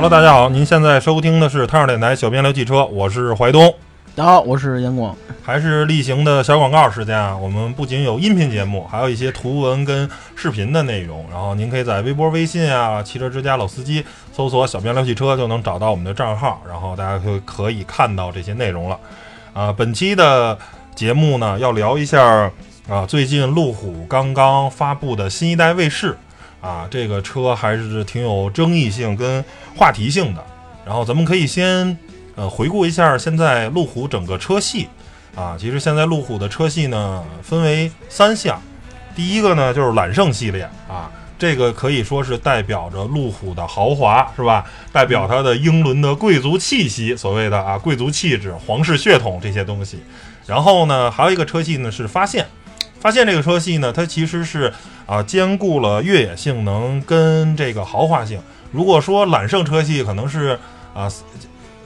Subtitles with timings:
[0.00, 3.74] Hello，大家好，您现在收听的是汤尔电台小编聊汽车，我是怀东。
[4.14, 5.12] 大家好，我是阳光。
[5.42, 11.26] 还是例行的小广告时间啊，我们不仅有音频节目，还有一些图文跟视频的内容。
[11.32, 18.96] 然后您可以在微博、微信啊、汽车之家老司机搜索“小编聊汽车”就能找到我们的账号，然后大家就可以看到这些内容了。
[19.52, 20.56] 啊，本期的
[20.94, 22.48] 节目呢，要聊一下
[22.88, 26.16] 啊，最近路虎刚刚发布的新一代卫士
[26.60, 29.44] 啊，这个车还是挺有争议性跟
[29.76, 30.44] 话题性的。
[30.84, 31.96] 然后咱们可以先
[32.34, 34.88] 呃回顾一下现在路虎整个车系。
[35.34, 38.60] 啊，其实现在路虎的车系呢分为三项，
[39.14, 44.64] 第一个呢就是揽胜系列啊，这个可以说是代表着路虎的豪华，是吧？
[44.90, 49.98] 代表它的英伦的贵族气息，所谓的啊贵族气质、皇室血统这些东西。
[50.44, 52.44] 然后呢，还有一个车系呢是发现，
[53.00, 54.72] 发现这个车系呢，它其实是
[55.06, 58.40] 啊兼顾了越野性能跟这个豪华性。
[58.72, 60.58] 如果说揽胜车系可能是
[60.94, 61.10] 啊。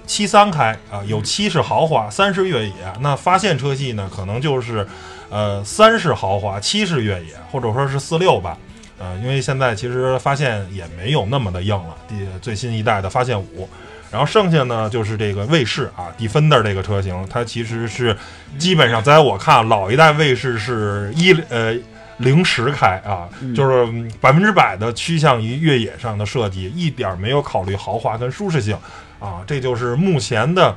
[0.05, 2.75] 七三开啊，有七是豪华，三是越野。
[3.01, 4.87] 那发现车系呢，可能就是，
[5.31, 8.59] 呃，三是豪华，七是越野，或者说是四六吧。
[8.99, 13.67] 呃，因为现在其实发现也没有那么的硬了，第最新一代的发现五，
[14.13, 18.17] 然后剩下呢就是这个卫士啊，Defender 这个车型，它其实是
[18.59, 21.75] 基本上在我看老一代卫士是一呃
[22.19, 28.77] 零时开啊，就是百分之百的趋向于越野上的设计，一点没有考虑豪华跟舒适性。
[29.19, 30.77] 啊，这就是目前的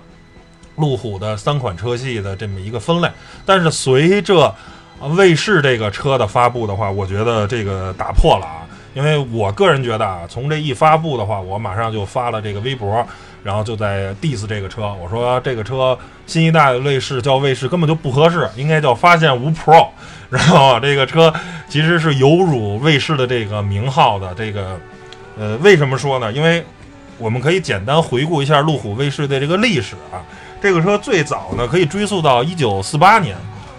[0.75, 3.09] 路虎的三款车系的这么一个分类。
[3.45, 4.53] 但是随着
[5.17, 8.64] 卫士这个车的发布的话，我觉得这个打破了啊。
[8.95, 13.05] 因为我个人觉得啊，从这一发布的话，我马上就发了这个微博，
[13.43, 14.91] 然后就在 diss 这个车。
[15.03, 15.95] 我说这个车
[16.25, 19.89] 新一代的卫士叫卫士根本就不合适，应该叫发现五 Pro。
[20.29, 21.31] 然后这个车
[21.67, 24.33] 其实是有辱卫士的这个名号的。
[24.33, 24.79] 这个
[25.37, 26.31] 呃，为什么说呢？
[26.31, 26.63] 因为
[27.17, 30.23] 我们可以简单回顾一下路虎卫士的这个历史啊。
[30.61, 33.35] 这个车最早呢可以追溯到一九四八年，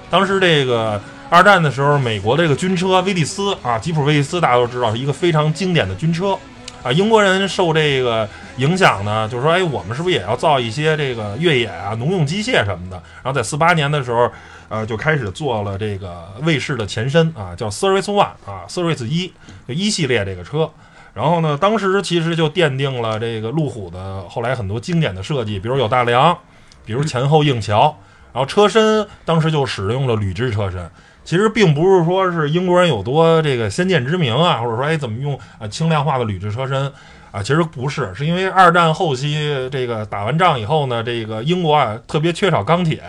[0.09, 6.39] 当时这个二战的时候，美国这个军车威利斯啊，吉普威利斯大家都知道是一个非常经典的军车
[6.85, 6.93] 啊。
[6.93, 8.29] 英国人受这个
[8.59, 12.97] 影响呢，就是说，哎，我们是不是也要造一些这个越野啊、农用机械什么的？
[13.23, 14.31] 然后在四八年的时候，
[14.69, 19.33] 呃，就开始做了这个卫士的前身啊，叫 Service One 啊，Service 一
[19.67, 20.71] 就一系列这个车。
[21.13, 26.39] 然后呢，当时其实就奠定了这个路虎的后来很多经典的设计，比如有大梁，
[26.85, 27.99] 比如前后硬桥，
[28.33, 30.89] 然后车身当时就使用了铝制车身。
[31.27, 36.91] 其实并不是说是英国人有多这个先见之明啊，或者说哎怎么用啊轻量化的铝制车身
[37.33, 43.03] 啊，其实不是，是因为二战后期这个打完仗以后呢，这个英国啊特别缺少钢铁，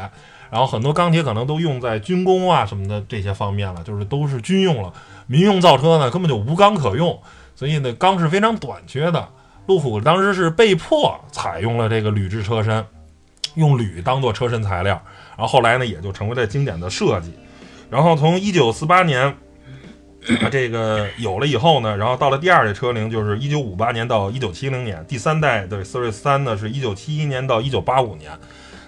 [0.49, 4.91] 然后很多钢铁可能都用在军工啊什么的这些方面了，就是都是军用了，
[5.27, 7.17] 民用造车呢根本就无钢可用。
[7.55, 9.27] 所以呢，钢是非常短缺的。
[9.67, 12.83] 路虎当时是被迫采用了这个铝制车身，
[13.55, 14.99] 用铝当做车身材料。
[15.37, 17.31] 然后后来呢，也就成为了经典的设计。
[17.89, 19.35] 然后从一九四八年
[20.51, 25.05] 这个有了以后呢，然后到了第二代车龄，就是一九五八年到一九七零年。
[25.07, 28.31] 第三代的 Series 三呢，是一九七一年到一九八五年。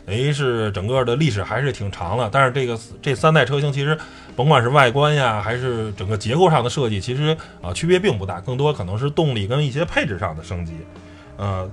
[0.05, 3.95] 等于是整个的历史还是挺长的，但是这个这三代车型其实，
[4.35, 10.73] 甭管是外观呀，还是整个结构上的设计，其实啊区别并不大，更多可能是动力跟一些配置上的升级。
[11.37, 11.69] 呃，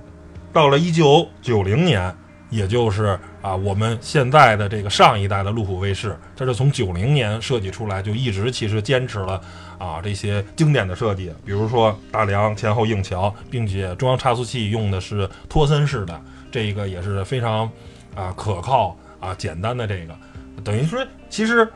[0.53, 2.15] 到了一九九零年，
[2.49, 9.41] 也就是啊我们现在的这个上一代的路虎卫士，这是从九零年设计出来，就一直其实坚持了
[9.77, 16.21] 啊这些经典的设计，比如说大梁前后硬桥，并且中央差速器用的是托森式的，
[16.51, 17.69] 这个也是非常。
[18.15, 20.15] 啊，可靠啊，简单的这个，
[20.63, 21.71] 等于说，其实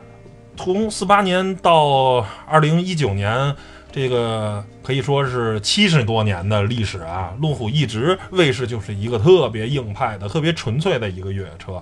[0.56, 3.54] 从四八年到二零一九年，
[3.92, 7.32] 这个可以说是七十多年的历史啊。
[7.38, 11.74] 路虎一直卫士就是一个特别硬派的、特别纯粹的一个越野车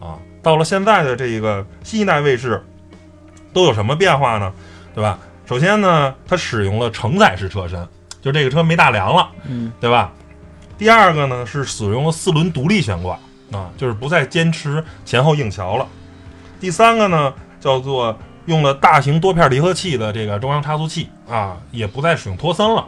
[0.00, 0.16] 啊。
[0.40, 2.64] 到了现在的这个新一代卫士，
[3.52, 4.52] 都有什么变化呢？
[4.94, 5.18] 对吧？
[5.44, 7.86] 首先呢，它使用了承载式车身，
[8.22, 10.12] 就这个车没大梁了，嗯，对吧？
[10.78, 13.18] 第二个呢，是使用了四轮独立悬挂。
[13.50, 15.88] 啊，就是不再坚持前后硬桥了。
[16.60, 18.14] 第三个呢，叫做
[18.48, 22.84] 用了大型多片离合器的这个中央差速器啊，也不再使用托森了。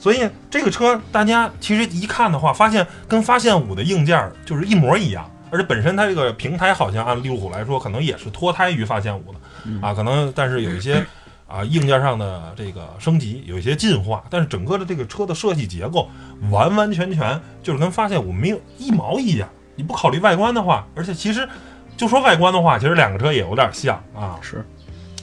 [0.00, 11.04] 所以这个车大家其实一看的话，发现跟发现五的硬件就是一模一样，而且本身它这个平台好像按路虎来说，可能也是脱胎于发现五的啊，可能但是有一些
[11.46, 16.08] 啊硬件上的这个升级，有一些进化，但是整个的这个车的设计结构
[16.50, 19.48] 完完全全就是跟发现五没有一毛一样。
[19.74, 21.48] 你不考虑外观的话，而且其实
[21.96, 24.64] 就说外观的话，其实两个车也有点像啊，是，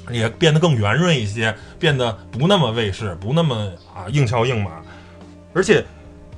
[0.09, 3.55] 也变得更圆润一些，变得不那么卫士，不那么
[3.93, 4.81] 啊硬桥硬马，
[5.53, 5.83] 而且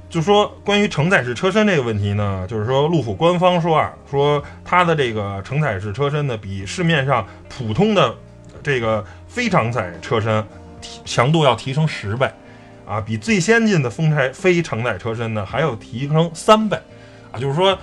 [0.09, 8.15] 就说关于承载式车身这个问题呢，就是说路虎官方说啊，说它的这个承载式车身呢，比市面上普通的
[8.63, 10.43] 这个非承载车身
[11.03, 12.29] 强度要提升十倍，
[12.87, 16.77] 啊，比最先进的风柴非承载车身呢还要提升三倍，
[17.31, 17.77] 啊，就是说，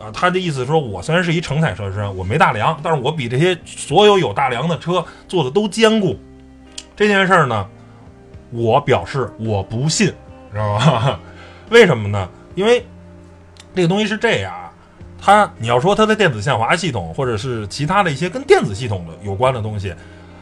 [0.00, 6.18] 啊，他的意思说我虽然是一承载车身，我没大梁，但是我比这些所有有大梁的车做的都坚固。
[6.96, 7.68] 这件事儿呢，
[8.50, 10.06] 我表示我不信，
[10.50, 11.20] 知道吧？
[11.68, 12.28] 为什么呢？
[12.54, 12.84] 因为
[13.74, 14.52] 这个东西是这样，
[15.20, 19.94] 它你要说它的电子限滑系统，或者是其他的一些跟电子系统的有关的东西，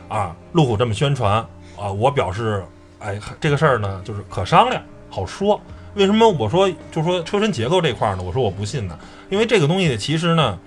[0.09, 1.45] 啊，路虎这么宣传
[1.77, 2.65] 啊，我表示，
[3.01, 4.81] 哎，这个事儿呢，就是可商量，
[5.11, 5.61] 好说。
[5.99, 8.23] 为什么我说就说车身结构这块呢？
[8.23, 8.99] 我说我不信呢，
[9.29, 10.59] 因为这个东西其实呢，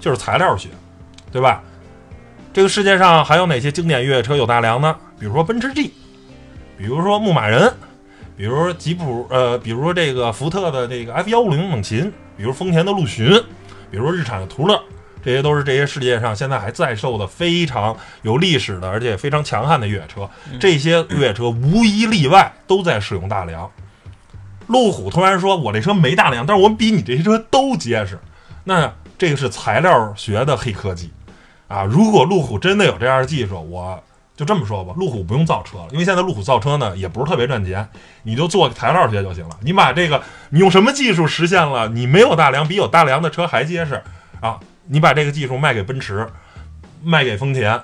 [0.00, 0.68] 就是材料学，
[1.32, 1.62] 对吧？
[2.52, 4.94] 这个世界上还有哪些经典越野车有大梁呢？
[5.18, 5.92] 比如说奔驰 G，
[6.76, 7.72] 比如说牧马人。
[8.36, 13.30] 比如吉普，呃，比如说这个福特的这个 F 幺五零猛禽，比如丰田的陆巡，
[13.90, 14.82] 比如日产的途乐，
[15.22, 20.26] 这些都是这些世界上现在还在售的非常有历史的，而且非常强悍的越野车。
[20.58, 23.70] 这些越野车无一例外都在使用大梁。
[24.70, 28.18] 路虎突然说：“我这车没大梁，但是我比你这些车都结实。”
[28.64, 31.10] 那这个是材料学的黑科技
[31.68, 31.84] 啊！
[31.84, 34.02] 如果路虎真的有这样的技术，我。
[34.36, 37.86] 就这么说吧，路虎不用造车了，因为现在路虎造车呢也不是特别赚钱，
[38.22, 39.56] 你就做材料学就行了。
[39.60, 41.86] 你把这个，你用什么技术实现了？
[41.88, 44.02] 你没有大梁，比有大梁的车还结实
[44.40, 44.58] 啊！
[44.86, 46.26] 你把这个技术卖给奔驰，
[47.02, 47.78] 卖给丰田，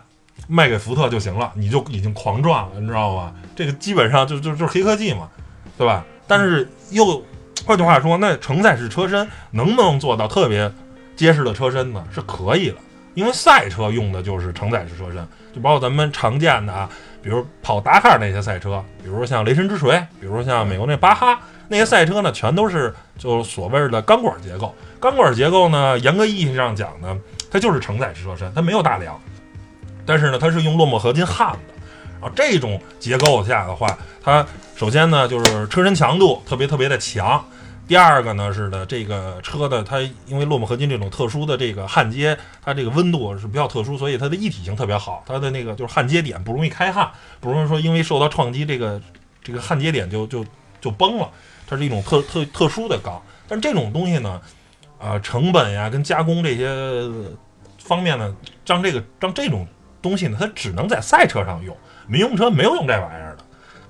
[0.48, 3.34] 卖给福特就行了，你就已经狂赚了，你知道吗？
[3.54, 5.28] 这个基本上就就就是黑科技嘛，
[5.76, 6.06] 对吧？
[6.26, 7.22] 但是又
[7.64, 10.70] 换句话说，那承载式车身能不能做到特别
[11.14, 12.04] 结实的车身呢？
[12.12, 12.76] 是可以的。
[13.14, 16.86] 因为赛车用的就是承载式车身，就包括咱们常见的啊，
[17.22, 24.74] 比如跑达喀尔那些赛车，比如像雷神之锤，比如像美国那巴哈那些赛车呢，全都是就所谓的钢管结构。
[25.00, 27.16] 钢管结构呢，严格意义上讲呢，
[27.50, 29.18] 它就是承载式车身，它没有大梁，
[30.04, 31.74] 但是呢，它是用落寞合金焊的。
[32.34, 34.44] 这种结构下的话，它
[34.74, 37.44] 首先呢就是车身强度特别特别的强。
[37.88, 45.22] 第二个呢是的，这个车的它因为落寞合金这种特殊的这个焊接，它这个温度是比较特殊，所以它的一体性特别好。
[45.24, 47.08] 它的那个就是焊接点不容易开焊，
[47.38, 49.00] 不容易说因为受到撞击，这个
[49.40, 50.44] 这个焊接点就就
[50.80, 51.30] 就崩了。
[51.68, 54.40] 它是一种特特特殊的钢，但这种东西呢，
[54.98, 56.68] 啊，成本呀跟加工这些
[57.78, 58.34] 方面呢，
[58.66, 59.64] 让这个让这种
[60.02, 61.76] 东西呢，它只能在赛车上用，
[62.06, 63.44] 民用车没有用这玩意儿的。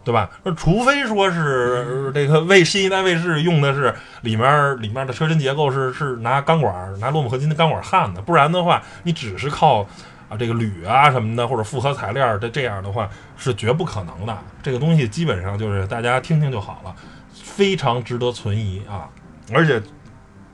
[0.06, 0.30] 对吧？
[0.44, 9.82] 那除非说是这个卫新一代卫士用的是里面里面的车身结构是是拿钢管拿落寞合金的钢管焊的，不然的话，你只是靠
[10.28, 14.38] 啊这个铝啊什么的或者复合材料的这样的话是绝不可能的。
[14.62, 16.94] 这个东西基本上就是大家听听就好了，
[17.34, 19.08] 非常值得存疑啊！
[19.52, 19.82] 而且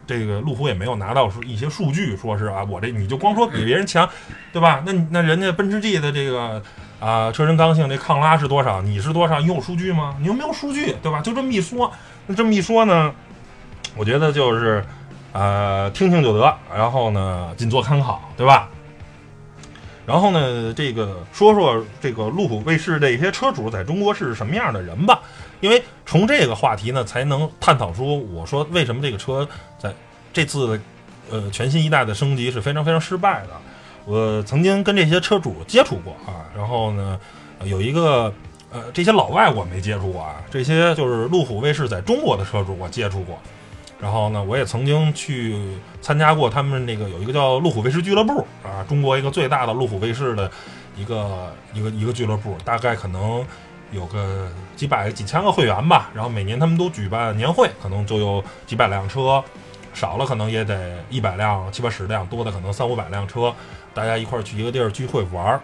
[0.06, 4.08] 这个路虎也没有拿到说一些数据，说是啊我这你就光说比别人强，
[4.50, 4.82] 对吧？
[4.86, 6.62] 那那人家奔驰 G 的这个。
[7.02, 8.80] 啊，车身刚性这抗拉是多少？
[8.80, 9.40] 你是多少？
[9.40, 10.14] 你有数据吗？
[10.20, 11.20] 你又没有数据，对吧？
[11.20, 11.90] 就这么一说，
[12.28, 13.12] 那这么一说呢，
[13.96, 14.84] 我觉得就是，
[15.32, 18.68] 呃，听听就得，然后呢，仅做参考，对吧？
[20.06, 25.20] 然后呢，这个说说这个路虎卫士这些车主在中国是什么样的人吧？
[25.58, 29.92] 因为从这个话题呢，才能探讨出我说为什么这个车在
[30.32, 30.80] 这次
[31.32, 33.48] 呃全新一代的升级是非常非常失败的。
[34.04, 37.18] 我曾经跟这些车主接触过啊，然后呢，
[37.64, 38.32] 有一个
[38.72, 43.38] 呃，这些老外我没接触过啊，这些就是路虎卫士在中国的车主我接触过，
[44.00, 45.56] 然后呢，我也曾经去
[46.00, 50.50] 参加过他们那个有一个叫路虎卫士俱乐部啊，中国一个最大的路虎卫士的
[50.96, 53.44] 一个一个一个俱乐部，大概可能
[53.92, 59.44] 有个几百几千个会员吧，然后每年他们都举办年会，可能就有几百辆车，
[59.94, 63.54] 少了可能也得一百辆七八十辆，多的可能三五百辆车。
[63.94, 65.60] 大家一块儿去一个地儿聚会玩儿，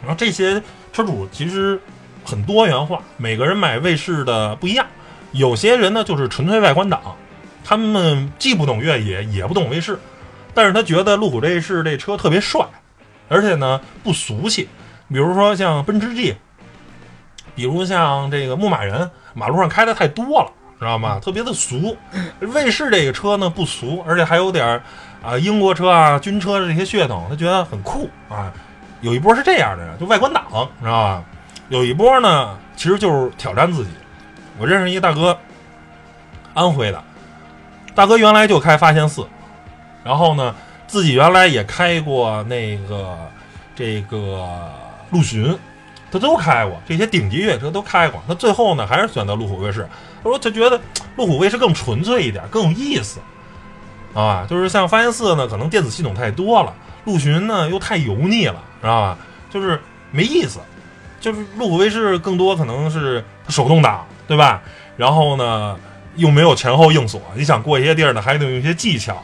[0.00, 0.62] 然后这些
[0.92, 1.78] 车主其实
[2.24, 4.86] 很多元化，每个人买卫士的不一样。
[5.32, 7.14] 有些人呢就是纯粹外观党，
[7.62, 9.98] 他们既不懂越野，也不懂卫士，
[10.54, 12.66] 但是他觉得路虎卫士这车特别帅，
[13.28, 14.68] 而且呢不俗气。
[15.08, 16.36] 比如说像奔驰 G，
[17.54, 21.20] 比如像这个牧马人，马路上开的太多了，知道吗？
[21.22, 21.96] 特别的俗。
[22.40, 24.82] 卫士这个车呢不俗，而且还有点儿。
[25.26, 28.52] 啊，英国车啊，军车的这些血统，他觉得很酷啊。
[29.00, 30.44] 有一波是这样的，就外观党，
[30.80, 31.24] 知道吧？
[31.68, 33.90] 有一波呢，其实就是挑战自己。
[34.56, 35.36] 我认识一个大哥，
[36.54, 37.02] 安徽的，
[37.92, 39.26] 大哥原来就开发现四，
[40.04, 40.54] 然后呢，
[40.86, 43.18] 自己原来也开过那个
[43.74, 44.48] 这个
[45.10, 45.58] 陆巡，
[46.08, 48.22] 他都开过，这些顶级越野车都开过。
[48.28, 49.88] 他最后呢，还是选择路虎卫士。
[50.22, 50.80] 他说他觉得
[51.16, 53.18] 路虎卫士更纯粹一点，更有意思
[54.16, 54.46] 啊。
[54.48, 56.72] 就是像发现四呢，可能电子系统太多了；
[57.04, 59.18] 陆巡呢又太油腻了，知道吧？
[59.50, 59.80] 就是
[60.10, 60.58] 没意思。
[61.20, 64.62] 就是路虎卫士更多可能是手动挡，对吧？
[64.96, 65.78] 然后呢，
[66.16, 69.22] 又没有前后硬锁，你想过一些地儿呢，还得用一些技巧。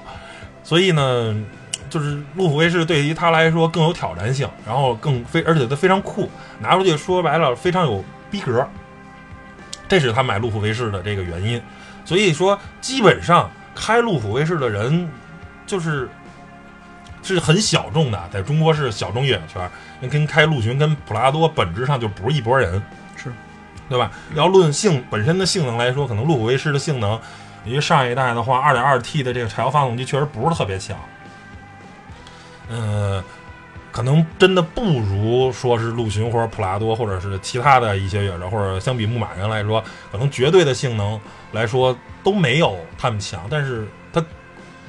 [0.63, 1.45] 所以呢。
[1.91, 6.27] 就是路虎卫士对于他来说更有挑战性，然后更非，而且它非常酷，
[6.59, 8.67] 拿出去说白了非常有逼格，
[9.87, 11.61] 这是他买路虎卫士的这个原因。
[12.03, 15.09] 所以说，基本上开路虎卫士的人
[15.67, 16.09] 就是
[17.23, 22.83] 是很小众的，在中国是小众越野圈，那跟开陆巡跟普拉多本质上就不是一拨人，
[23.17, 23.33] 是
[23.89, 24.11] 对吧？
[24.35, 27.21] 要论性本身的性能来说，可能路虎卫士的性能，
[27.65, 30.97] 因为上一代的话，二点二 T 的这个柴油发动机确实不是特别强。
[32.69, 33.23] 嗯，
[33.91, 41.21] 可能真的不如说是陆巡或者普拉多，或者是其他的一些越野车，或者相比牧马人来说，可能绝对的性能
[41.53, 43.47] 来说都没有他们强。
[43.51, 44.25] 但是它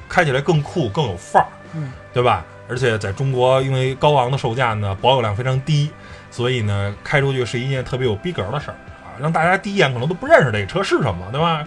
[0.08, 2.44] 开起来更酷，更有范儿，嗯，对吧？
[2.68, 5.90] 而且在中国，因为高昂的售价呢，保有量非常低，
[6.30, 11.64] 所以呢，开出去是一件特别有逼格的事儿啊，让大家第一眼可能都不认识这个车是什么，对吧？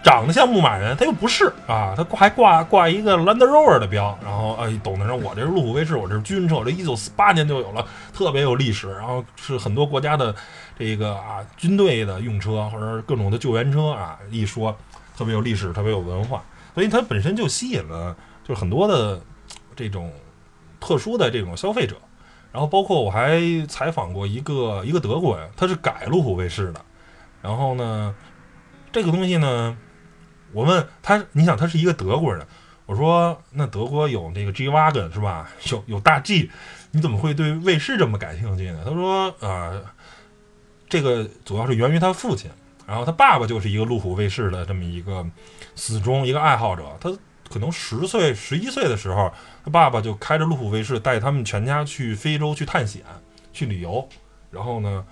[0.00, 7.84] 长得像牧马人，他又不是啊，他挂还挂挂一个 Land Rover 的标，然后哎，懂得人，我这是路虎卫士，我这是军车，我这一九四八年就有了，
[8.14, 10.32] 特别有历史，然后是很多国家的
[10.78, 14.74] 这个啊军队的用车或者各种的救援车啊，一说
[15.18, 16.44] 特别有历史，特别有文化，
[16.74, 19.20] 所以它本身就吸引了就是很多的
[19.74, 20.12] 这种
[20.78, 21.96] 特殊的这种消费者，
[22.52, 26.80] 然后包括我还采访过一个一个德国人，他是改路虎卫士的，
[27.42, 28.14] 然后呢，
[28.92, 29.76] 这个东西呢。
[30.50, 32.46] 我问他，你想他是一个德国人，
[32.86, 35.46] 我说那德国有那个 G wagon 是吧？
[35.70, 36.50] 有有大 G，
[36.90, 38.80] 你怎么会对卫士这么感兴趣呢？
[38.82, 39.78] 他说啊，
[40.88, 42.50] 这个主要是源于他父亲，
[42.88, 45.24] 然后他爸爸就是一个路虎卫士的这么一个
[45.76, 46.84] 死忠一个爱好者。
[46.98, 47.16] 他
[47.48, 49.30] 可能十岁十一岁的时候，
[49.64, 53.02] 他爸爸就开着路虎卫士带他们全家去非洲去探险
[53.52, 54.08] 去旅游，
[54.50, 55.04] 然后呢。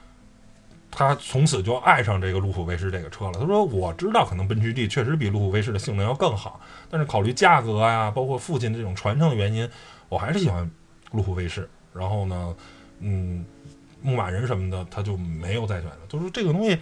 [0.88, 3.32] 他从此就爱上这个路虎卫士这个车了。
[3.38, 9.68] 他说：“我知道可能奔驰 G 确实比路虎卫士的性能要更好，但是考虑价格呀，包括父亲这种传承的原因，
[10.08, 10.70] 我还是喜欢
[11.10, 11.68] 路虎卫士。
[11.92, 12.56] 然后呢，
[13.00, 13.44] 嗯，
[14.00, 15.98] 牧马人什么的他就没有再选了。
[16.08, 16.78] 就是这个东西，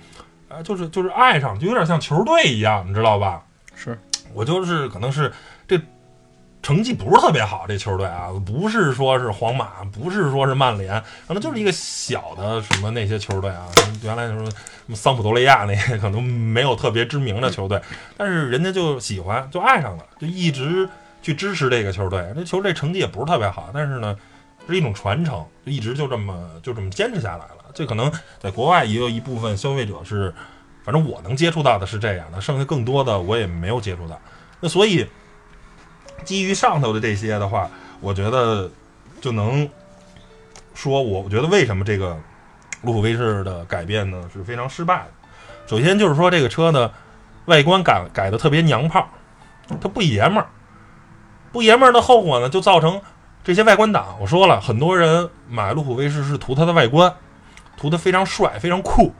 [0.54, 3.42] 啊，就是就是爱上，就有点像球队一样，你知道吧？
[3.74, 3.98] 是
[4.32, 5.32] 我就是可能是
[5.66, 5.80] 这。”
[6.64, 13.66] 成绩不是特别好，这球队啊，不是说是皇马，不是说是曼联，可能就是一个小的什么那些球队啊。
[14.02, 14.34] 原来什
[14.86, 17.78] 么桑普多利亚那些可能没有特别知名的球队，
[18.16, 20.88] 但是人家就喜欢，就爱上了，就一直
[21.20, 22.32] 去支持这个球队。
[22.34, 24.16] 这球队成绩也不是特别好，但是呢，
[24.66, 27.63] 是一种传承，就一直就这么就这么坚持下来了。
[27.74, 30.32] 这可能在国外也有一部分消费者是，
[30.82, 34.18] 反正我能接触到的是这样的，剩下更多的我也没有接触到。
[34.60, 35.06] 那所以。
[36.24, 37.68] 基于上头的这些的话，
[38.00, 38.70] 我觉得
[39.20, 39.68] 就能
[40.72, 42.16] 说，我觉得为什么这个
[42.80, 45.10] 路虎卫士的改变呢是非常失败的。
[45.66, 46.90] 首先就是说这个车的
[47.46, 49.06] 外观改改的特别娘炮，
[49.82, 50.46] 它不爷们儿，
[51.52, 53.02] 不爷们儿的后果呢就造成
[53.42, 54.16] 这些外观党。
[54.18, 57.12] 我说了很多人买路虎卫士是图它的外观，
[57.76, 59.12] 图的非常帅非常酷。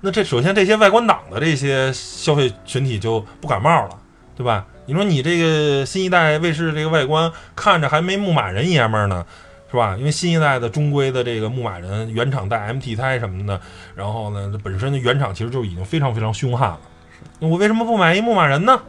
[0.00, 3.98] 那这首先这些外观党的这些消费群体就不感冒了，
[4.36, 4.66] 对吧？
[4.86, 9.24] 你说你这个新一代卫士这个外观看着还没牧马人爷们儿呢，
[9.70, 9.94] 是吧？
[9.98, 13.60] 因为新一代的中规的这个牧马人原厂带 MT 胎什么的，
[13.94, 16.80] 然后呢，本身的原厂其实就已经非常非常凶悍了。
[17.38, 18.80] 我为什么不买一牧马人呢？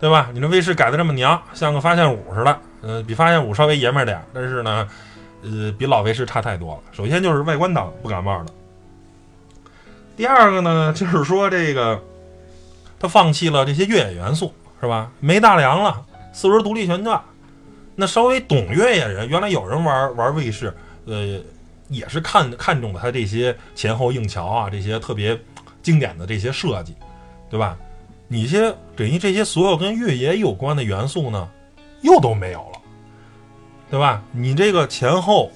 [0.00, 0.28] 对吧？
[0.32, 4.86] 你这卫士改的这么娘，像个发现五似的，呃，比发现五稍微爷们儿点，但是呢，
[5.42, 6.80] 呃，比老卫士差太多了。
[6.92, 8.52] 首先就是外观党不感冒的，
[10.16, 12.02] 第二个呢，就是说这个
[12.98, 14.52] 他放弃了这些越野元素。
[14.80, 15.10] 是吧？
[15.18, 17.20] 没大梁了，四轮独立悬架。
[17.96, 20.72] 那稍微懂越野人，原来有人玩玩卫士，
[21.04, 21.40] 呃，
[21.88, 25.36] 也是看看中了它这些前后硬桥啊，这些特别
[25.82, 26.94] 经典的这些设计，
[27.50, 27.76] 对吧？
[28.28, 31.48] 你些等于这些所有跟越野有关的元素呢，
[32.02, 32.77] 又都没有了，
[33.90, 34.22] 对吧？
[34.32, 35.50] 你这个前后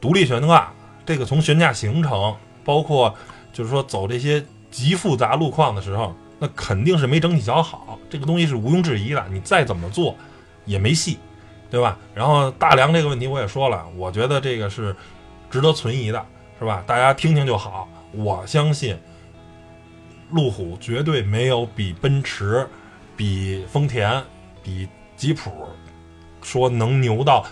[0.00, 0.72] 独立悬挂，
[1.06, 3.14] 这个从悬架形成，包括
[3.52, 6.14] 就是说走这些极复杂路况的时候。
[6.40, 9.26] 那肯定是没整体桥好，这个东西是毋庸置疑的。
[9.28, 10.14] 你再怎么做，
[10.66, 11.18] 也没戏，
[11.68, 11.98] 对吧？
[12.14, 14.94] 然后大梁这个问题我也说了，我觉得这个是
[15.50, 16.24] 值得存疑的，
[16.60, 16.80] 是吧？
[16.86, 17.88] 大家听听就好。
[18.12, 18.96] 我相信
[20.30, 22.64] 路虎绝对没有比奔驰、
[23.16, 24.22] 比丰田、
[24.62, 25.50] 比吉普
[26.42, 27.44] 说能牛到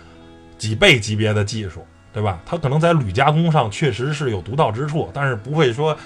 [0.59, 2.41] 几倍级别的技术，对吧？
[2.47, 5.97] 它可能在铝加工上确实是有独到之处，但是不会说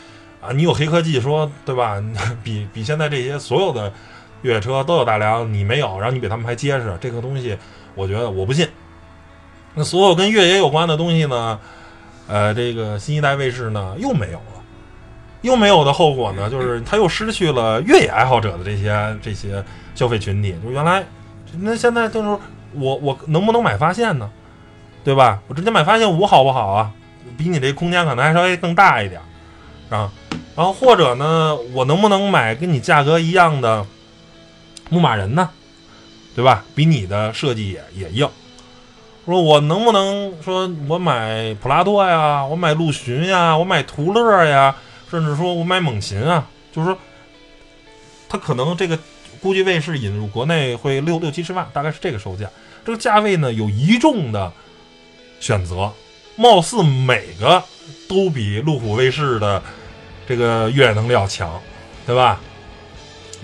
[0.41, 2.03] 啊，你有黑科技说对吧？
[2.43, 3.93] 比比现在这些所有的
[4.43, 7.57] 越野车都有大梁，你没有，然后你比他们还结实，这个东西
[7.95, 8.67] 我觉得我不信。
[9.75, 11.61] 那所有跟越野有关的东西呢，
[12.27, 14.63] 呃，这个新一代卫士呢又没有了，
[15.43, 19.63] 又没有的后果呢，就是它又失去了越野爱好者的这些这些
[19.95, 20.57] 消费群体。
[20.65, 21.05] 就原来，
[21.61, 22.39] 那现在就是
[22.75, 24.31] 我我能不能买发现呢？
[25.03, 25.41] 对吧？
[25.49, 26.93] 我直接买发现五好不好啊？
[27.39, 29.21] 比你这空间可能还稍微更大一点
[29.89, 30.13] 啊。
[30.55, 33.87] 然后或者呢，我能不能买跟你价格一样的
[34.91, 35.49] 牧马人呢？
[36.35, 36.65] 对吧？
[36.75, 38.29] 比你的设计也也硬。
[39.27, 44.75] 说我能不能说我买普拉多呀，我买陆巡呀，我买途乐呀，
[45.11, 46.47] 甚至说我买猛禽啊？
[46.73, 46.99] 就是说，
[48.29, 48.99] 它可能这个
[49.41, 52.49] 估计卫士引入国内会六六七十万，大概是这个售价。
[52.85, 54.53] 这个价位呢，有一众的。
[55.43, 55.91] 选择，
[56.37, 57.65] 貌似每个
[58.07, 59.63] 都比路虎卫士的
[60.29, 61.59] 这个越野能力要强，
[62.05, 62.39] 对吧？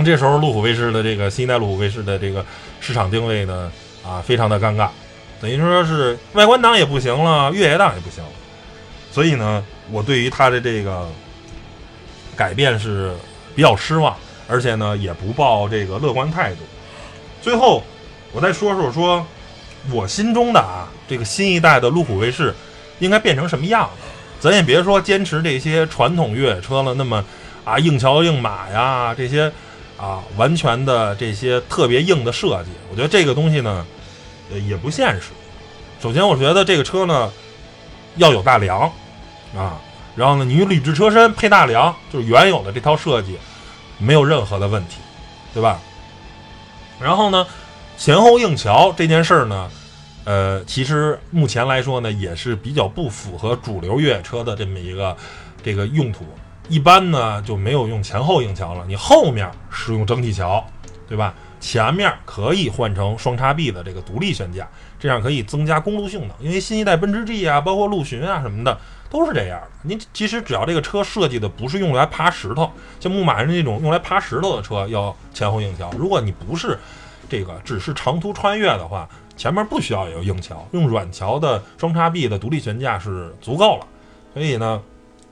[0.04, 2.44] 这时候路虎卫士的这个新一代路虎卫士的这个
[2.80, 3.72] 市场定位呢，
[4.04, 4.90] 啊，非常的尴尬，
[5.40, 8.30] 等于说是外观档也不行了，越野档也不行了。
[9.10, 11.08] 所以呢，我对于它的这个
[12.36, 13.14] 改变是
[13.54, 14.14] 比较失望，
[14.48, 16.58] 而且呢，也不抱这个乐观态度。
[17.42, 17.82] 最后，
[18.32, 19.26] 我再说说说。
[19.92, 22.52] 我心中的啊，这个新一代的路虎卫士
[22.98, 24.02] 应该变成什么样子？
[24.40, 27.24] 咱也别说坚持这些传统越野车了，那么
[27.64, 29.52] 啊硬桥硬马呀这些
[29.96, 33.86] 啊完全的这些特别硬的设计，我觉得这个东西呢
[34.50, 35.28] 呃也不现实。
[36.02, 37.30] 首先，我觉得这个车呢
[38.16, 38.80] 要有大梁
[39.56, 39.78] 啊，
[40.16, 43.38] 然后呢你铝制车身配大梁，就是原有的这套设计
[43.98, 44.98] 没有任何的问题，
[45.54, 45.78] 对吧？
[47.00, 47.46] 然后呢？
[47.98, 49.70] 前后硬桥这件事儿呢，
[50.24, 55.16] 呃，其实目前来说呢，也是比较不符合主流越野车的这么一个
[55.62, 56.26] 这个用途。
[56.68, 60.62] 一般呢就没有用前后硬桥了，你后面使用整体桥，
[61.08, 61.34] 对吧？
[61.58, 64.68] 前面可以换成双叉臂的这个独立悬架，
[65.00, 66.36] 这样可以增加公路性能。
[66.38, 68.78] 因为新一代奔驰 G 啊，包括陆巡啊什么的
[69.10, 69.68] 都是这样的。
[69.82, 75.90] 您其实只要这个车设计的不是用来爬石头，像牧马人那种用来爬石头的车要前后硬桥。
[75.98, 76.78] 如果你不是。
[77.28, 83.86] 这个只是长途穿越的话，前面不需要有硬桥，用软桥的双叉臂的独立悬架是足够了。
[84.32, 84.80] 所以呢，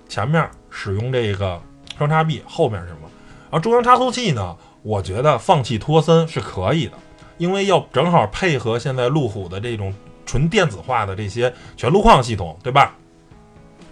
[0.09, 1.63] 前面使用这个
[1.97, 3.09] 双叉臂，后面什么？
[3.49, 4.57] 而中央差速器呢？
[4.83, 6.95] 我觉得放弃托森是可以的，
[7.39, 9.95] 因为要正好配合现在路虎的这种
[10.27, 12.93] 纯电子化的这些全路况系统，对吧？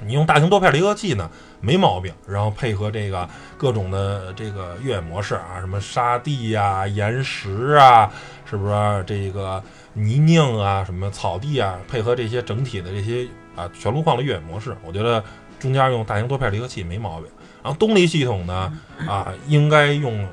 [0.05, 1.31] 你用大型多片离合器呢？
[1.61, 8.11] 没毛病，然后配合这个各种的这个越野模式啊，什么沙地呀、岩石啊，
[8.45, 9.63] 是不是这个
[9.93, 15.23] 泥泞啊、什么草地啊，配合这些整体的这些啊全路况的越野模式，我觉得
[15.61, 17.29] 中间用大型多片离合器没毛病。
[17.63, 18.73] 然后动力系统呢，
[19.07, 20.27] 啊，应该用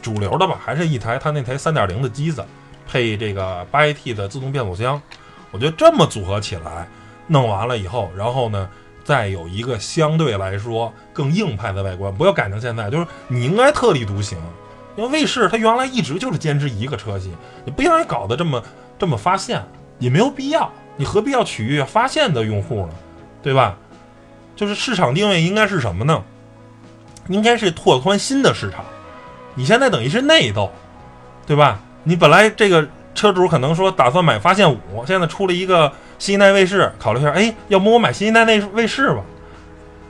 [0.00, 2.44] 主流的吧，还是一台它那台三点零的机子，
[2.86, 5.02] 配这个八 AT 的自动变速箱，
[5.50, 6.86] 我觉得这么组合起来，
[7.26, 8.68] 弄完了以后，然后呢？
[9.08, 14.36] 再有一个相对来说更硬派的外观，不要改成现在，就是你应该特立独行。
[14.96, 17.32] 因为卫士它原来一直就是坚持一个车型，
[17.64, 18.62] 你不应该搞得这么
[18.98, 19.64] 这么发现，
[19.98, 20.70] 也没有必要。
[20.98, 22.90] 你何必要取悦发现的用户呢？
[23.42, 23.78] 对吧？
[24.54, 26.22] 就是市场定位应该是什么呢？
[27.28, 28.84] 应该是拓宽新的市场。
[29.54, 30.70] 你现在等于是内斗，
[31.46, 31.80] 对吧？
[32.04, 35.90] 你本来这个车主可能说打算买发现五，现在出了一个。
[36.18, 39.22] 新一代卫士，考虑一下，哎，要不我买新一代那卫士吧，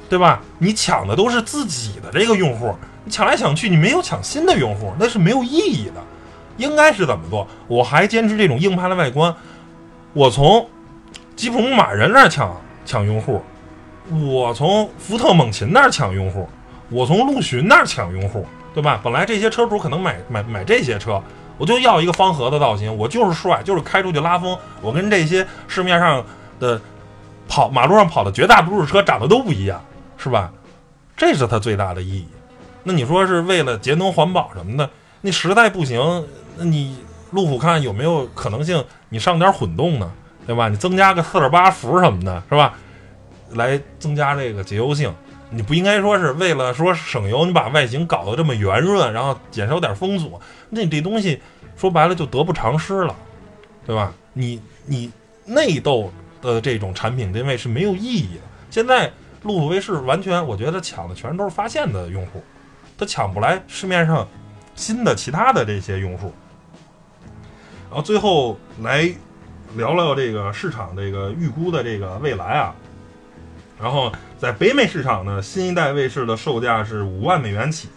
[0.08, 0.40] 对吧？
[0.58, 6.02] 你抢的都是自己的这个用户，你抢来抢去，你没有抢新的用户，那是没有意义的。
[6.56, 7.46] 应该是怎么做？
[7.68, 9.32] 我还坚持这种硬派的外观，
[10.12, 10.66] 我从
[11.36, 13.40] 吉普牧马人那儿抢抢用户，
[14.10, 16.48] 我从福特猛禽那儿抢用户，
[16.88, 18.44] 我从陆巡那儿抢用户，
[18.74, 18.98] 对吧？
[19.04, 21.22] 本来这些车主可能买买买这些车。
[21.58, 24.56] 我就要一个方盒的造型，我就是帅，就是开出去拉风。
[24.80, 26.24] 我跟这些市面上
[26.58, 26.80] 的
[27.48, 29.84] 跑马路上跑的绝大多数车长得都不一样，
[30.16, 30.50] 是吧？
[31.16, 32.28] 这是它最大的意义。
[32.84, 34.88] 那你说是为了节能环保什么的，
[35.20, 36.96] 那实在不行，那你
[37.32, 40.10] 路虎看有没有可能性，你上点混动呢，
[40.46, 40.68] 对吧？
[40.68, 42.74] 你增加个四点八伏什么的，是吧？
[43.54, 45.12] 来增加这个节油性。
[45.50, 51.40] 你不应该说是为了说省油，你把外形搞得这么圆润，然后减少点风阻，那你这东西
[51.76, 53.16] 说白了就得不偿失了，
[53.86, 54.12] 对吧？
[54.34, 55.10] 你你
[55.46, 58.42] 内斗的这种产品定位是没有意义的。
[58.70, 59.10] 现在
[59.42, 62.42] 路虎卫士完全，我觉得抢的全都是发现的用户，
[62.98, 64.28] 他抢不来市面上
[64.74, 66.32] 新的其他的这些用户。
[67.88, 69.10] 然后最后来
[69.76, 72.74] 聊聊这个市场这个预估的这个未来啊。
[73.80, 77.88] 然后在北美市场呢，新一代卫士的售价是五万美元起，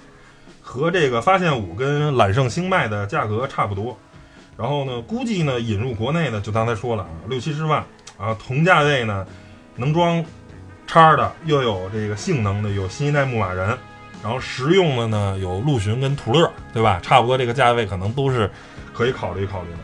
[0.61, 3.97] 和这个发现五跟揽胜星脉的价格差不多。
[4.57, 7.83] 然后呢，估计呢引入国内呢，就刚才说了啊，六七十万
[8.17, 9.25] 啊，同价位呢
[9.75, 10.23] 能装
[10.85, 13.75] 叉的，又有这个性能的，有新一代牧马人。
[14.21, 16.99] 然后实用的呢，有陆巡跟途乐，对吧？
[17.01, 18.47] 差不多这个价位可能都是
[18.93, 19.79] 可以考虑考虑的。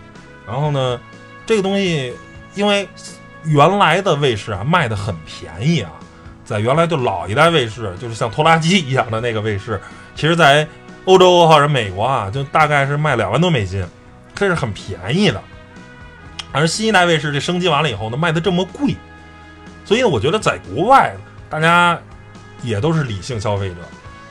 [0.45, 1.01] 然后呢，
[1.43, 2.13] 这个东西
[2.53, 2.87] 因为
[3.43, 5.91] 原来的卫士啊卖的很便宜啊，
[6.43, 9.79] 在原来就老一代卫士，就是像拖拉机一样的那个卫士，
[10.15, 10.67] 其实在
[11.05, 13.85] 欧洲或者美国啊，就大概是卖两万多美金，
[14.35, 15.41] 这是很便宜的。
[16.51, 18.95] 而新一代卫士这升级完了以后呢，卖的这么贵，
[19.85, 21.15] 所以我觉得在国外
[21.49, 21.99] 大家
[22.61, 23.75] 也都是理性消费者。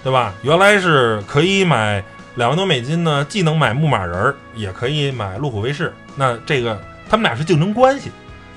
[0.04, 0.32] 对吧？
[0.42, 2.00] 原来是可以买
[2.36, 5.92] 两万多美金呢，既能买牧马人儿，也可以买路虎卫士。
[6.14, 8.12] 那这个他们俩是竞争关系。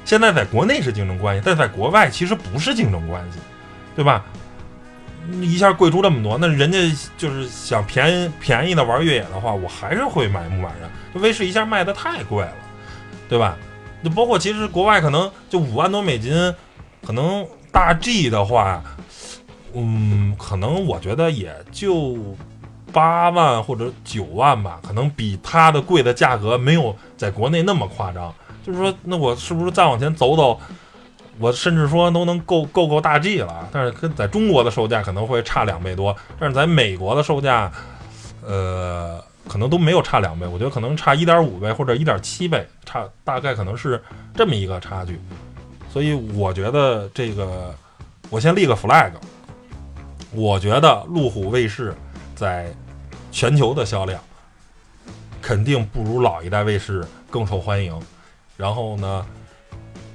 [0.09, 3.37] 现在在国内是竞争关系，但在国外其实不是竞争关系，
[3.95, 4.25] 对吧？
[5.39, 6.79] 一下贵出这么多，那人家
[7.15, 10.89] 就是想便宜便宜的玩越野的话，我还是会买牧马人。
[11.13, 12.53] 这卫士一下卖的太贵了，
[13.29, 13.55] 对吧？
[14.01, 16.33] 那包括其实国外可能就五万多美金，
[17.05, 18.83] 可能大 G 的话。
[19.75, 22.17] 嗯，可能我觉得也就
[22.91, 28.33] 八万或者九万吧，可能比它的贵的价格没有在国内那么夸张。
[28.69, 30.59] 就是说，那我是不是再往前走走，
[31.39, 33.67] 我甚至说都能够够够大 G 了？
[33.71, 37.71] 但是跟在中国的售价可能会差两倍多，但是在美国的售价，
[38.45, 43.99] 呃，可能都没有差两倍，我觉得可能差一点五倍或者一点七倍，差大概可能是
[44.35, 45.19] 这么一个差距。
[45.91, 47.73] 所以我觉得这个，
[48.29, 49.11] 我先立个 flag。
[50.31, 51.91] 我觉得路虎卫士
[52.35, 52.71] 在
[53.31, 54.21] 全球的销量
[55.41, 57.99] 肯定不如老一代卫士更受欢迎。
[58.59, 59.25] 然后呢，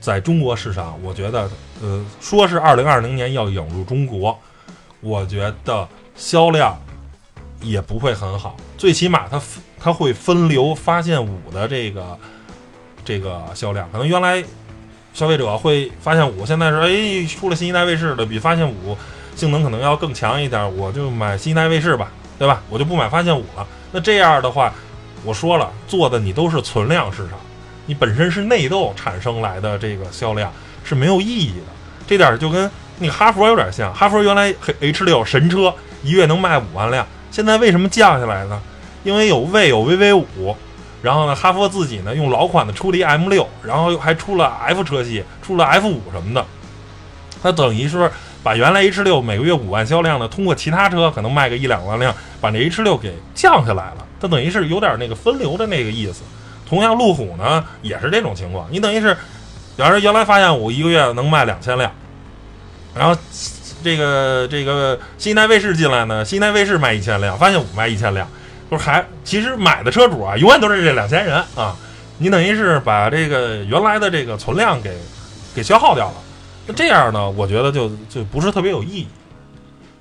[0.03, 1.49] 在中国市场，我觉得，
[1.81, 4.39] 呃，说是二零二零年要引入中国，
[5.01, 6.79] 我觉得销量
[7.63, 8.55] 也不会很好。
[8.77, 9.41] 最起码它
[9.81, 12.19] 它会分流发现五的这个
[13.03, 14.45] 这个销量，可能原来
[15.15, 18.95] 消费者会发现五，现在是哎出了新一代卫士的比发现五。
[19.35, 22.63] 性能可能要更强一点，我就买新一代卫士吧，对吧？
[22.71, 23.67] 我就不买发现五了。
[23.91, 24.73] 那这样的话，
[25.25, 27.39] 我说了，做的你都是存量市场，
[27.87, 30.53] 你本身是内斗产生来的这个销量
[30.85, 31.67] 是没有意义的。
[32.07, 38.61] 这点就跟那个哈佛有点像，哈佛原来 H 六神车一月能卖五万辆，现在为什么降下来呢？
[39.03, 40.57] 因为有魏有 VV 五，
[41.03, 46.45] 然后呢，哈佛自己呢用老款的出了一 M 六，然后还出了 F 车系，出了 F 五什么的，
[47.43, 48.11] 它等于是。
[48.45, 54.07] 把原来 H 六每个月五万销量的，通过其他车可能卖个一两万辆，把那 H 六给降下来了。
[54.21, 56.25] 它等于是有点那个分流的那个意思。
[56.75, 58.67] 同样，路虎呢也是这种情况。
[58.71, 59.15] 你等于是，
[59.77, 61.91] 比方说原来发现五一个月能卖两千辆，
[62.95, 63.17] 然后
[63.83, 68.29] 这个这个新一代卫士进来呢，新一代卫士卖一千辆，发现五卖一千辆，
[68.69, 71.77] 不是还其实买的车主啊，永远都是这两千人啊。
[72.19, 74.97] 你等于是把这个原来的这个存量给
[75.55, 76.15] 给消耗掉了。
[76.67, 77.29] 那这样呢？
[77.31, 79.07] 我觉得就就不是特别有意义。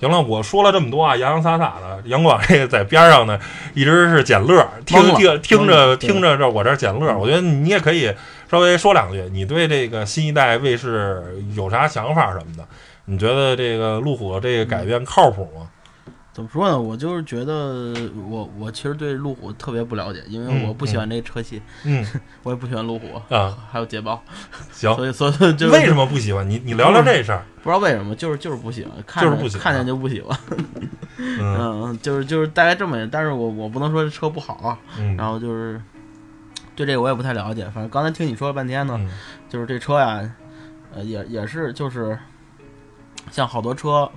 [0.04, 2.02] 行了，我说了这么多啊，洋洋洒洒的。
[2.06, 3.40] 杨广这个在边上呢，
[3.74, 7.18] 一直是捡乐，听听听着听着这我这捡乐。
[7.18, 8.14] 我觉得你也可以
[8.52, 11.24] 稍微说两句，你对这个新一代卫视
[11.56, 12.68] 有啥想法什么的？
[13.06, 15.68] 你觉得这个路虎这个改变靠谱吗？
[16.34, 16.82] 怎么说呢？
[16.82, 17.94] 我就是觉得，
[18.28, 21.62] 我我其实对路虎特别不了解，因为我不喜欢这车系。
[21.84, 22.04] 嗯，
[22.42, 24.22] 我也不喜欢路虎啊， 还有捷豹。
[24.72, 26.50] 行，所以所以就 为什么不喜欢？
[26.50, 27.46] 你你聊聊这事儿。
[27.62, 30.38] 不知道为什么，就是就是不喜欢，看就是不喜欢，看见就不喜欢。
[31.20, 34.76] 嗯，就是就是大概这么，但是我我不能说这车不好。
[34.98, 35.80] 嗯，然后就是
[36.76, 39.00] 对这个我也不太了解，反正刚才听你说了半天呢，
[39.48, 40.28] 就是这车呀，
[40.96, 42.18] 呃，也也是就是
[43.30, 44.10] 像好多车，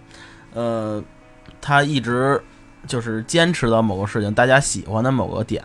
[0.55, 1.05] 呃。
[1.67, 2.41] 他一直
[2.87, 5.61] 就是坚持到某个事情，大家喜欢的某个点，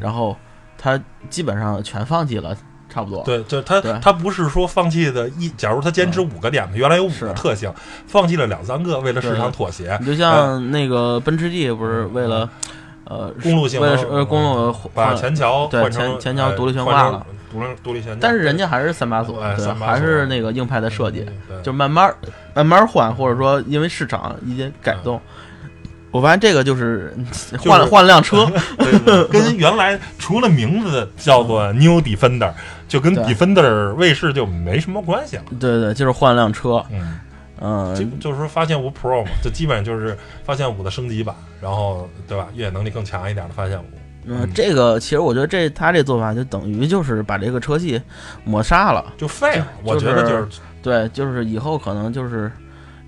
[0.00, 0.34] 然后
[0.78, 2.56] 他基本上全放弃了，
[2.88, 3.22] 差不多。
[3.22, 7.70] 对，就他他不是说放弃的一，假如他坚持五个点，原来有五个特性，
[8.06, 9.94] 放弃了两三个，为了市场妥协。
[10.00, 12.48] 你就像那个奔驰 G，不是为了
[13.04, 18.18] 呃公路性，为了呃公路把前桥对前前桥独立悬挂了，独立独立悬挂。
[18.22, 21.26] 但是人家还是三把锁，对，还是那个硬派的设计，
[21.62, 22.10] 就慢慢
[22.54, 25.20] 慢慢换，或者说因为市场一些改动。
[26.12, 27.12] 我发现这个就是
[27.58, 28.46] 换了 换了辆车，
[29.30, 32.52] 跟原来除了名字叫做 New Defender，
[32.86, 35.42] 就跟 Defender 卫士就没什么关系了。
[35.58, 36.84] 对对，就是换了辆车。
[36.92, 37.18] 嗯
[37.64, 42.48] 嗯，就是说发现五 Pro 嘛，就基本上就是发现五的升级版，然后对吧？
[42.54, 43.84] 越野能力更强一点的发现五。
[44.24, 48.02] 嗯，这个其实我觉得这他这做法就等于就是把这个车系
[48.44, 49.68] 抹杀了，就废了。
[49.84, 52.50] 我觉得就是对，就是以后可能就是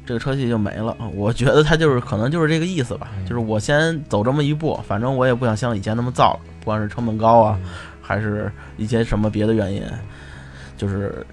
[0.06, 0.96] 这个车系就没了。
[1.14, 7.58] 我觉得他就是可能就是这个意思吧，就是我先走这么一步，反正我也不想像以前那么造了，不管是成本高啊，
[8.00, 9.82] 还是一些什么别的原因，
[10.76, 11.26] 就是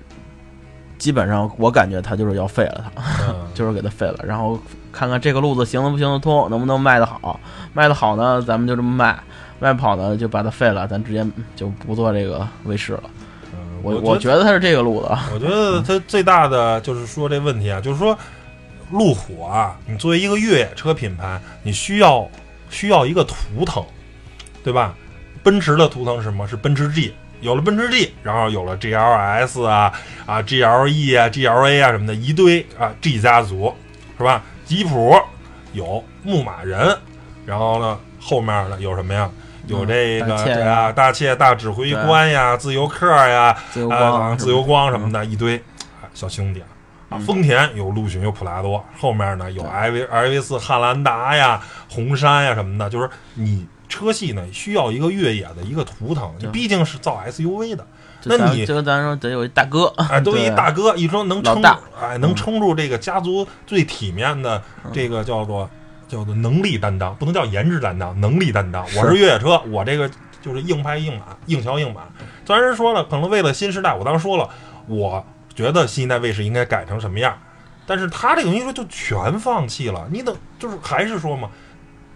[0.97, 4.59] 基本上我感觉他就是要废了，他 就是给他废了，然后
[4.91, 7.39] 看看这个路子行不行得通，能不能卖得好，
[7.73, 9.17] 卖得好呢，咱们就这么卖。
[9.61, 11.23] 外跑呢，就把它废了，咱直接
[11.55, 13.03] 就不做这个卫士了。
[13.83, 15.09] 我我觉得他是这个路子。
[15.31, 18.17] 我觉得他最大的就是说这问题啊，就是说
[18.91, 22.27] 路虎啊，你作为一个越野车品牌，你需要
[22.69, 23.83] 需要一个图腾，
[24.63, 24.93] 对吧？
[25.43, 26.47] 奔驰的图腾是什么？
[26.47, 29.91] 是奔驰 G，有了奔驰 G，然后有了 GLS 啊
[30.25, 33.73] 啊 GLE 啊 GLA 啊什么的一堆啊 G 家族，
[34.17, 34.43] 是吧？
[34.65, 35.19] 吉普
[35.73, 36.97] 有牧马人，
[37.45, 39.29] 然后呢后面呢有什么呀？
[39.67, 43.55] 有这个对啊，大切大指挥官呀，自由客呀，
[43.89, 45.61] 啊，自由光什么的一堆
[46.13, 46.67] 小兄弟啊。
[47.19, 52.89] 丰田有陆巡，有普拉多，后面呢有 iV iV 四、汉兰达呀、红杉呀什么的。
[52.89, 57.85] 就是你车系呢需要一个越野的一个图腾，你毕竟是造 SUV 的，
[58.23, 61.61] 那你就咱说得有一大哥，哎， 都一大哥，一说能撑，
[61.99, 64.61] 哎，能撑住这个家族最体面的
[64.93, 65.69] 这个叫做。
[66.11, 68.83] 叫做能力担当，不能叫颜值担当，能力担当。
[68.97, 72.01] 我是越野车，我这个就是硬派硬马，硬桥硬马。
[72.45, 74.49] 虽然说了，可能为了新时代，我当时说了，
[74.87, 77.37] 我觉得新一代卫士应该改成什么样，
[77.85, 80.07] 但是他这个东西说就全放弃了。
[80.11, 81.49] 你等就是还是说嘛，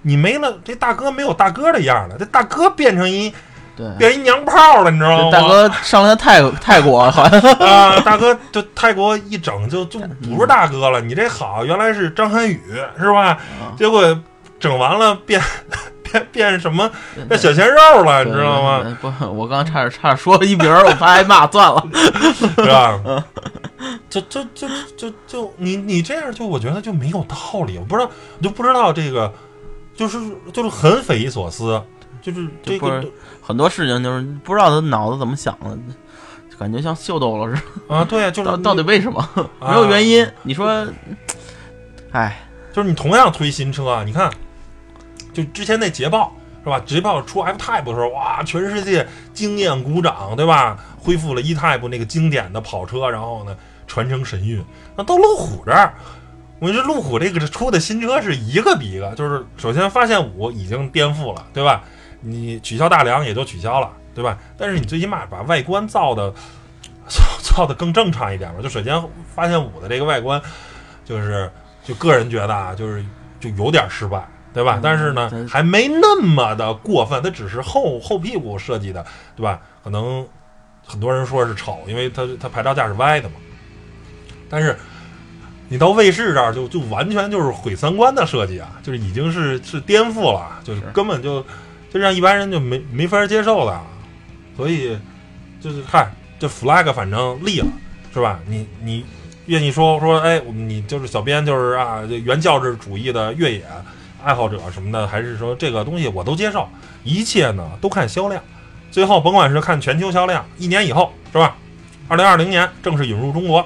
[0.01, 3.33] 你没了这大哥没有大哥的样了，这大哥变成一。
[3.77, 5.31] 对，变一娘炮了，你知道吗？
[5.33, 11.01] 大哥上了泰泰国，好像 啊，大哥就泰国一整就就不是大哥了。
[11.01, 12.57] 你这好，原来是张涵予
[12.97, 13.37] 是吧？
[13.77, 14.17] 结果
[14.65, 15.41] 整完了变
[16.03, 16.89] 变变什么？
[17.27, 18.97] 变小鲜肉了，你知道吗？
[18.99, 21.87] 不，我刚差点差点说了一名儿，我怕挨骂，算了，
[22.33, 23.23] 是吧？
[24.09, 27.35] 就就就就就你你这样就我觉得就没有道
[27.67, 29.31] 理，我不知道，我就不知道这个
[29.95, 30.17] 就是
[30.51, 31.81] 就是很匪夷所思。
[32.21, 33.03] 就是这个
[33.39, 35.77] 很多事情，就是不知道他脑子怎么想的，
[36.57, 38.03] 感觉像秀逗了似的啊！
[38.03, 39.29] 对呀，就是到底为什么
[39.61, 40.27] 没有原因？
[40.41, 40.87] 你说，
[42.13, 44.31] 哎，就是你同样推新车，你看，
[45.35, 46.31] 就之前那捷豹
[46.63, 46.81] 是吧？
[46.85, 50.79] 捷豹出 F Type 的时候，哇，全世界惊艳鼓掌，对吧？
[50.97, 54.63] 恢复了 E Type 那个经典的跑车，然后呢，传承神韵。
[54.95, 55.93] 那到路虎这儿，
[56.59, 61.83] 我觉得路虎这个出的新车是一个比一个，就是首先发现五已经颠覆了，对吧？
[62.21, 64.35] 你取消大梁也就取消了，对吧？
[64.57, 66.33] 但是你最起码把外观造的
[67.07, 68.59] 造造的更正常一点吧。
[68.63, 68.99] 就首先
[69.35, 70.41] 发现五的这个外观，
[71.03, 71.51] 就是
[71.83, 73.05] 就个人觉得啊，就是
[73.39, 74.79] 就有点失败，对吧？
[74.81, 79.61] 但是呢，还没那么的过分，它只是后后屁股设计的，对吧？
[79.83, 80.25] 可能
[80.83, 83.35] 很多人说是丑，因为它它牌照架是歪的嘛。
[84.49, 84.75] 但是
[85.69, 91.45] 你到卫士这儿就就完全就是毁三观的设计啊，就是已经是是颠覆了，就是根本就。
[91.93, 93.81] 就让一般人就没没法接受的，
[94.57, 94.99] 所以
[95.61, 97.67] 就是嗨，这 flag 反正立了，
[98.13, 98.37] 是吧？
[98.47, 99.05] 你你
[99.45, 103.63] 愿意说说，哎，你就是小编，就是啊，原教旨主义的越野
[104.25, 106.67] 爱好者什么的，还是说这个东西我都接受，
[107.03, 108.41] 一切呢都看销量，
[108.89, 111.55] 最后甭管是看全球销量，一年以后是吧？
[112.07, 113.63] 二零二零年正式引入中国，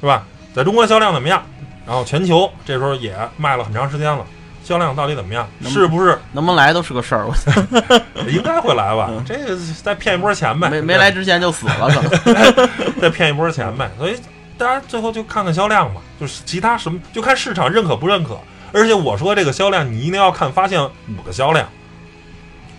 [0.00, 0.24] 是吧？
[0.54, 1.42] 在中国销量怎么样？
[1.86, 4.24] 然后全球这时候也卖了很长时间了。
[4.62, 5.48] 销量到底怎么样？
[5.64, 7.26] 是不是能不能来都是个事儿？
[7.26, 7.34] 我
[8.30, 9.10] 应该会来吧。
[9.26, 10.68] 这个再骗一波钱呗。
[10.68, 12.68] 没没来之前就死了，可能
[13.00, 13.90] 再骗一波钱呗。
[13.98, 14.16] 所以
[14.56, 18.38] 当然最后就看看销量嘛，就是其他什么就看市场认可不认可。
[18.74, 21.66] 而且我说这个销量，你一定要看发现五的销量。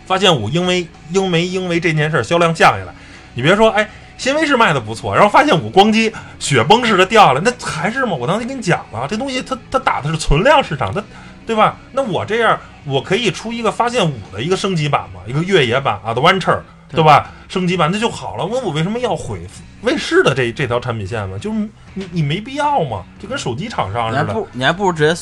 [0.06, 2.94] 发现五因为因为因为这件事销量降下来，
[3.34, 8.14] 你别说哎，新威士卖的不错，然后发现五咣叽雪崩似的掉下来，那还是吗？
[8.14, 11.02] 我当时跟你讲了，这东西它它打的是存量市场，它。
[11.48, 11.78] 对吧？
[11.92, 17.30] 那我这样，我可以出一个发现五的一个升级版嘛，一个越野版啊的 Adventure，对吧？
[17.48, 18.44] 升级版那就好了。
[18.44, 19.40] 问我为什么要毁
[19.84, 21.38] 卫士的这这条产品线嘛？
[21.38, 24.24] 就是你你没必要嘛，就跟手机厂商似的。
[24.24, 25.14] 你还不你还不如直接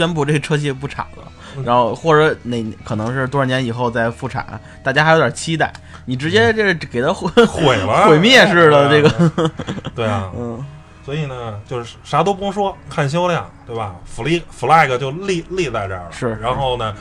[0.00, 1.30] 宣布这车系不产了，
[1.62, 5.70] 然后或者哪可能是多少年以后再复产，大家还有点期待。
[6.06, 9.50] 你直接这给它毁毁了，毁灭式的这个，
[9.94, 10.64] 对啊， 嗯。
[11.04, 16.12] 所以呢，就是啥都甭说，看销量，对吧？flag flag 就立立在这儿了。
[16.12, 16.34] 是。
[16.36, 16.94] 然后呢，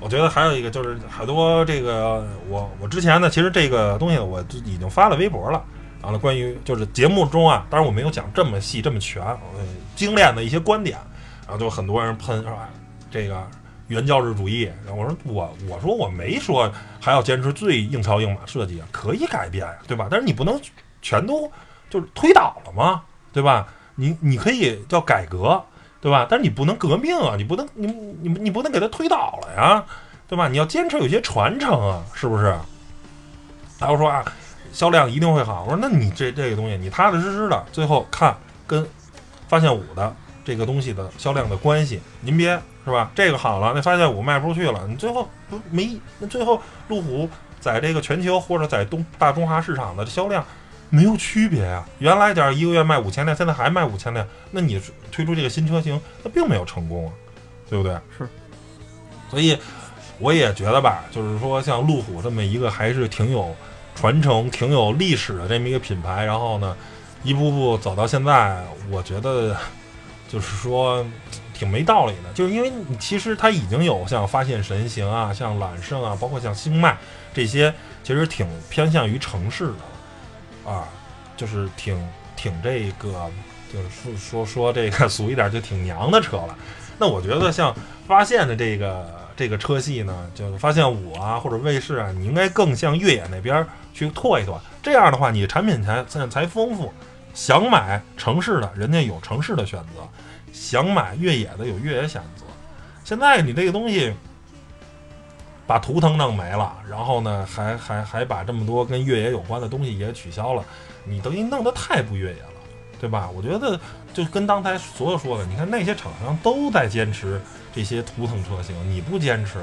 [0.00, 5.62] 我觉得还有一个就是很多这个，我我之前呢，其实这个东西我就已经发了微博了。
[6.00, 9.22] 完了，关于就是节目中啊，当然我没有讲这么细这么全，
[9.94, 10.96] 精炼的一些观点。
[11.46, 12.68] 然后就很多人喷是吧？
[13.10, 13.46] 这个
[13.88, 14.70] 原教旨主义。
[14.84, 20.08] 然后我说我我说我没说还要坚持最硬桥硬马设计啊，可以改变呀，对吧？
[20.10, 20.60] 但是你不能
[21.00, 21.50] 全都
[21.88, 23.66] 就是推倒了嘛，对吧？
[23.94, 25.62] 你你可以叫改革，
[26.00, 26.26] 对吧？
[26.28, 27.86] 但是你不能革命啊，你不能你
[28.20, 29.84] 你你不能给它推倒了呀，
[30.28, 30.48] 对吧？
[30.48, 32.54] 你要坚持有些传承啊，是不是？
[33.78, 34.24] 他又说啊，
[34.72, 35.62] 销量一定会好。
[35.64, 38.86] 我说那你这这个东西，你踏踏实实的，最后看跟
[39.48, 40.14] 发现五的
[40.46, 43.10] 这个东西的销量的关系，您别是吧？
[43.14, 47.28] 这个好了，那发现五卖不出去了，你最后不没那最后路虎
[47.60, 50.42] 在这个全球或者在东大中华市场的销量
[50.88, 51.84] 没有区别呀。
[51.98, 54.80] 原来点一个月卖五千辆，现在还卖五千辆，那你
[55.10, 57.12] 推出这个新车型，那并没有成功啊，
[57.68, 57.92] 对不对？
[58.16, 58.28] 是，
[59.28, 59.58] 所以。
[60.18, 63.54] 我也觉得吧，就是说像路虎这么一个还是挺有
[63.94, 66.74] 传承、挺有历史的这么一个品牌，然后呢，
[67.22, 69.54] 一步步走到现在，我觉得
[70.28, 71.04] 就是说
[71.54, 72.32] 挺没道理的。
[72.34, 76.96] 就是因为你其实它已经有像发现神行啊、像揽胜啊，包括像星脉
[77.34, 80.88] 这些，其实挺偏向于城市的啊，
[81.36, 81.96] 就是挺
[82.36, 83.30] 挺这个，
[83.72, 86.56] 就是说说说这个俗一点，就挺娘的车了。
[86.98, 87.74] 那我觉得像
[88.06, 89.14] 发现的这个。
[89.36, 93.62] 这个车系呢，就是发现五啊，或者卫士啊，你应该更向越野那边
[93.92, 94.58] 去拓一拓。
[94.82, 96.90] 这样的话，你产品才才丰富。
[97.36, 100.00] 想买城市的，人家有城市的选择；
[100.54, 102.46] 想买越野的，有越野选择。
[103.04, 104.10] 现在你这个东西
[105.66, 110.64] 把图腾弄没了，然后呢，还还还把这么多跟越野有关的东西也取消了，
[111.04, 112.48] 你等于弄得太不越野了，
[112.98, 113.28] 对吧？
[113.28, 113.78] 我觉得
[114.14, 117.38] 就跟刚才所有说的，你看那些厂商都在坚持。
[117.74, 119.58] 这些图腾车型你不坚持，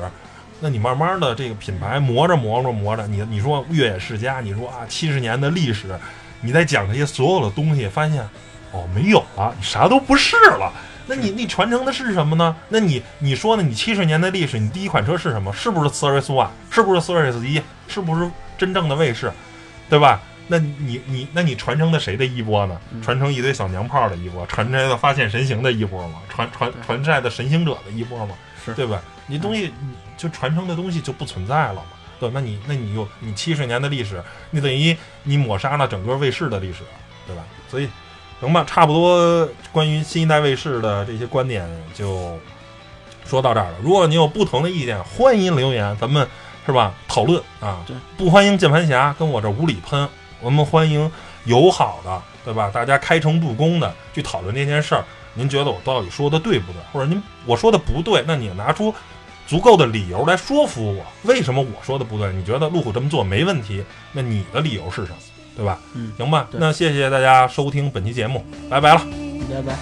[0.59, 5.99] 那你慢慢的这个品牌磨着磨着磨着，你你说越野世家，你说啊七十年的历史，
[6.43, 8.21] 你在讲这些所有的东西，发现
[8.71, 10.71] 哦没有了，你啥都不是了。
[11.05, 12.55] 那你你传承的是什么呢？
[12.69, 13.63] 那你你说呢？
[13.63, 15.51] 你七十年的历史，你第一款车是什么？
[15.51, 16.49] 是不是 Series One？
[16.69, 17.61] 是不是 Series 一？
[17.87, 19.31] 是不是真正的卫士？
[19.89, 20.21] 对吧？
[20.47, 22.77] 那你你那你传承的谁的衣钵呢？
[23.01, 26.19] 传承一堆小娘炮的衣钵，传承的发现神行的衣钵吗？
[26.29, 28.35] 传传传在的神行者的衣钵吗？
[28.65, 29.01] 是对吧？
[29.27, 29.73] 你东西
[30.17, 31.83] 就传承的东西就不存在了嘛？
[32.19, 36.79] 对，那你那你又你七十年的历史，你等于你抹杀了整个卫视的历史，
[37.27, 37.43] 对吧？
[37.69, 37.89] 所以
[38.39, 42.37] 行吧，差不多关于新一代卫视的这些观点就
[43.25, 43.75] 说到这儿了。
[43.81, 46.27] 如果你有不同的意见，欢迎留言，咱们
[46.65, 46.93] 是吧？
[47.07, 47.85] 讨论啊，
[48.17, 50.07] 不欢迎键盘侠跟我这无理喷。
[50.41, 51.09] 我们欢迎
[51.45, 52.69] 友好的，对吧？
[52.73, 55.03] 大家开诚布公的去讨论这件事儿。
[55.35, 56.81] 您觉得我到底说的对不对？
[56.91, 58.93] 或者您我说的不对，那你拿出
[59.45, 62.31] 足够的理由来说服我，为什么我说的不对？
[62.33, 63.83] 你觉得路虎这么做没问题？
[64.13, 65.17] 那你的理由是什么？
[65.55, 65.79] 对吧？
[65.93, 66.47] 嗯，行吧。
[66.53, 69.05] 那谢谢大家收听本期节目，拜拜了，
[69.49, 69.77] 拜拜。